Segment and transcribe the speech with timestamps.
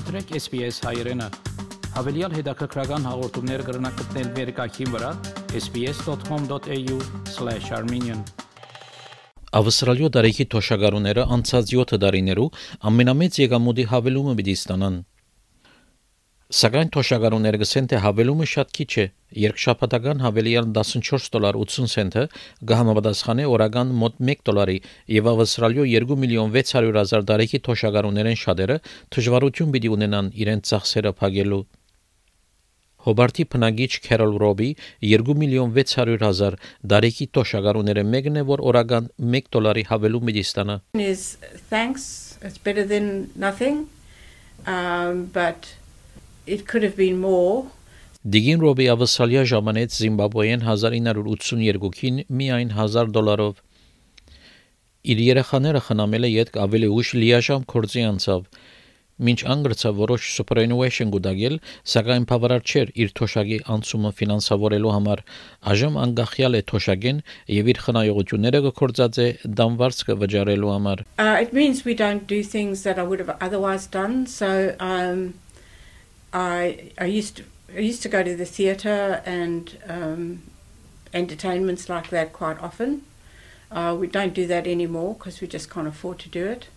[0.00, 1.20] մտրեք SPS հայերեն։
[1.92, 5.10] Հավելյալ հետաքրքրական հաղորդումներ կգրնակցնել վերկայքին վրա
[5.60, 8.22] sps.com.au/armenian
[9.60, 12.48] Ավստրալիա դարեկի թոշակառուները անցած 7 տարիներու
[12.90, 14.96] ամենամեծ եկամուտի հավելումը պիտի ստանան։
[16.50, 19.02] Սակայն թոշակառուները գսեն թե հավելումը շատ քիչ է։
[19.38, 22.24] Երկշաբաթական հավելյալ 14 դոլար 80 սենտը
[22.70, 24.74] կհամապատասխանի օրական մոտ 1 դոլարի
[25.14, 28.78] եւ Ավստրալիո 2 միլիոն 600 հազար դարեկի թոշակառուներեն շատերը
[29.14, 31.60] դժվարություն պիտի ունենան իրենց ծախսերը փակելու։
[33.06, 34.70] Հոբարտի բնագիչ Քերոլ Ռոբի
[35.14, 36.58] 2 միլիոն 600 հազար
[36.92, 39.06] դարեկի թոշակառուները մեկն է որ օրական
[39.38, 41.38] 1 դոլարի հավելում պիտի ստանա։ is
[41.70, 42.10] thanks.
[42.42, 43.86] It's better than nothing.
[44.66, 45.79] Um, but
[46.46, 47.66] it could have been more.
[48.20, 53.62] Դիգին Ռոբի ավսալիա ժամանեց Զիմբաբվեին 1982-ին միայն 1000 դոլարով։
[55.14, 58.44] Իր երեխաները խնամել է յետք ավելի ուշ լիաժամ կորձի անցավ։
[59.20, 61.56] Մինչ անգրծա որոշ superannuation գուտագել,
[61.92, 65.22] սակայն բավարար չէր իր թոշակի անցումը ֆինանսավորելու համար։
[65.72, 67.20] Այժմ անգախյալ է թոշակեն
[67.56, 69.28] եւ իր խնայողությունները կկործած է
[69.60, 73.86] դամվարձ կվճարելու համար։ Uh, it means we don't do things that I would have otherwise
[73.86, 74.24] done.
[74.24, 75.34] So um,
[76.33, 77.43] I I used to
[77.75, 80.43] I used to go to the theatre and um,
[81.13, 83.01] entertainments like that quite often.
[83.71, 86.67] Uh, we don't do that anymore because we just can't afford to do it.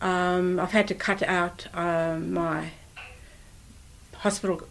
[0.00, 2.70] Um, I've had to cut out uh, my
[4.14, 4.62] hospital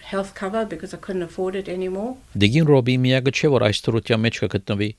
[0.00, 2.16] health cover because I couldn't afford it anymore.
[2.36, 4.90] Դիգին Ռոբի միակը չէ որ այս թրության մեջ կգտնվի։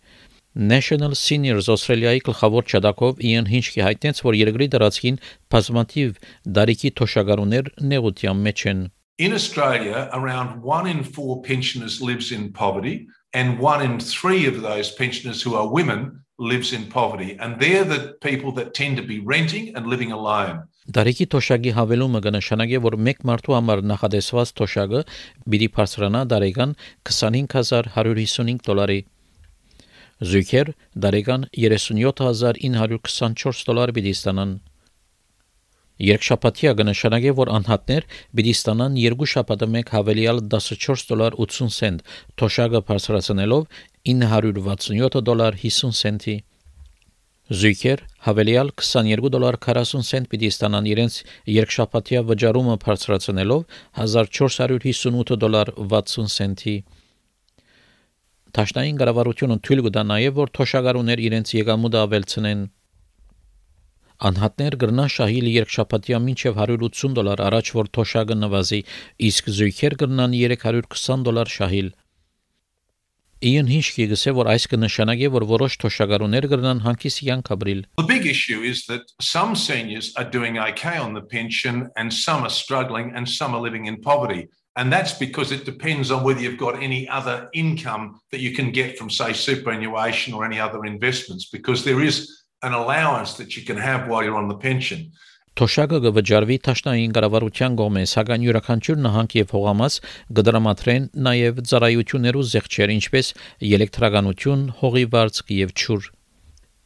[0.55, 5.17] National Seniors Australia-ի գլխավոր ճադակով Իան Հինչկի հայտնեց, որ երկրի դրացքին
[5.51, 6.21] բազմաթիվ
[6.59, 8.85] դարիքի թոշակառուներ նեղության մեջ են։
[9.19, 14.63] In Australia, around one in four pensioners lives in poverty, and one in three of
[14.63, 17.37] those pensioners who are women lives in poverty.
[17.39, 20.71] And they're the people that tend to be renting and living alone.
[20.85, 25.01] Դարիքի թոշակի հավելումը կնշանակի, որ մեկ մարդու համար նախադեсված թոշակը
[25.49, 26.75] պիտի բարձրանա դարեկան
[27.09, 28.99] 25155 դոլարի։
[30.23, 30.69] Զույգեր
[31.05, 34.53] դարեկան 37924 դոլար պիտի ստանան։
[36.05, 38.07] Երկշաբաթյա կնշանակի, որ անհատներ
[38.39, 41.99] պիտի ստանան երկու շաբաթը մեկ հավելյալ 14 դոլար 80 սենտ,
[42.39, 43.63] թոշակը բարձրացնելով
[44.15, 46.37] 967 դոլար 50 սենտի։
[47.45, 51.15] Զույգեր հավելյալ 22 դոլար 40 սենտ պիտի ստանան իրենց
[51.55, 53.61] երկշաբաթյա վճարումը բարձրացնելով
[54.05, 56.77] 1458 դոլար 60 սենտի։
[58.55, 62.61] Տաշնային կառավարությունը թույլ կտա նաև որ թոշակառուներ իրենց եկամուտը ավելցնեն։
[64.29, 68.81] Անհատներ գրնան շահիլ երկշաբաթյա մինչև 180 դոլար առաջ որ թոշակը նվազի,
[69.29, 71.91] իսկ զույգեր գրնան 320 դոլար շահիլ։
[73.45, 78.25] Իան Հինշկի գսե որ այս կնշանակի որ որոշ թոշակառուներ գրնան հանկիս յանք ապրիլ։ The big
[78.31, 83.11] issue is that some seniors are doing okay on the pension and some are struggling
[83.13, 84.47] and some are living in poverty.
[84.77, 88.73] And that's because it depends on whether you've got any other income that you can
[88.73, 93.63] get from, say, superannuation or any other investments, because there is an allowance that you
[93.65, 95.13] can have while you're on the pension.
[95.55, 99.99] Թոշակը կվճարվի Թաշնային կառավարության կողմից, սակայն յուրաքանչյուր նահանգ եւ հողամաս
[100.41, 103.31] կդրամատրեն նաեւ ծառայություններու զեղչեր, ինչպես
[103.71, 106.14] էլեկտրականություն, հողի վարձք եւ ճուր։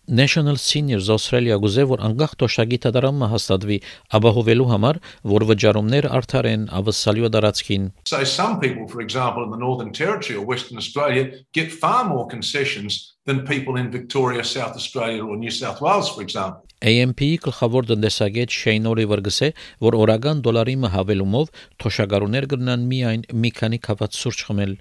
[0.08, 3.76] National Seniors Australia գուզե որ անկախ տոշակի տատարամը հաստատվի
[4.18, 4.98] ապահովելու համար,
[5.32, 10.38] որ վճարումներ արդար են ավսալյո դարածքին։ So some people, for example, in the Northern Territory
[10.40, 15.52] or Western Australia, get far more concessions than people in Victoria, South Australia or New
[15.52, 16.64] South Wales, for example.
[16.80, 19.48] AMP-ի գլխավոր տնտեսագետ Շեյն Օլիվեր գսե,
[19.84, 24.78] որ օրական դոլարի մհավելումով թոշակառուներ կգնան միայն մի քանի կաված սուրճ խմել։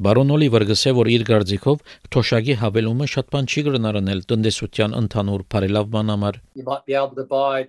[0.00, 1.78] Բարոն Օլիվեր գսե որ իր գարձիկով
[2.12, 7.24] թոշակի հավելումը շատ բան չի գրնարնել տնտեսության ընդհանուր բարելավման համար։ You might be able to
[7.24, 7.68] buy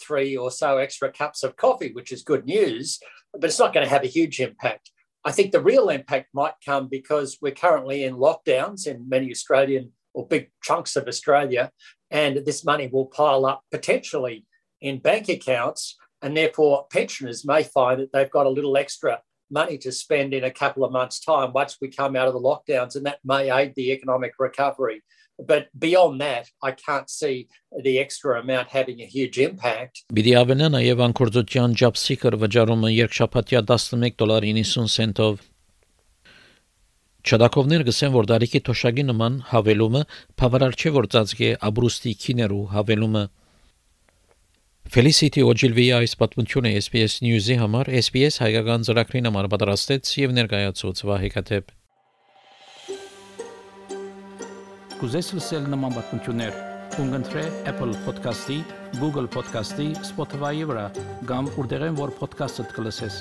[0.00, 2.98] three or so extra cups of coffee, which is good news,
[3.34, 4.92] but it's not going to have a huge impact.
[5.24, 9.92] I think the real impact might come because we're currently in lockdowns in many Australian
[10.14, 11.70] or big chunks of Australia,
[12.10, 14.46] and this money will pile up potentially
[14.80, 19.20] in bank accounts, and therefore pensioners may find that they've got a little extra
[19.53, 22.45] money to spend in a couple of months' time once we come out of the
[22.49, 24.99] lockdowns, and that may aid the economic recovery.
[25.51, 27.47] But beyond that, I can't see
[27.87, 30.03] the extra amount having a huge impact.
[30.13, 35.41] Բիդի ավենա նաև անկորձության ջապսիկր վճարումը երկշաբաթյա 11 դոլար 90 սենտով
[37.23, 39.99] Չդակովներ գսեն որ դարիքի թոշակի նման հավելումը
[40.41, 43.21] բավարար չէ որ ծածկի աբրուստի քիներու հավելումը
[44.91, 51.29] Felicity Ogilvy այս պատմությունը SPS News-ի համար SPS հայկական ծրագրին համար պատրաստեց եւ ներկայացուց Վահե
[51.33, 51.71] Կատեփ։
[54.99, 56.59] Կուզես լսել նման պատմություններ,
[56.97, 58.59] կընտրե Apple Podcast-ի,
[58.99, 60.85] Google Podcast-ի, Spotify-ի վրա,
[61.31, 63.17] կամ որտեղեն որ podcast-ը դուք լսես։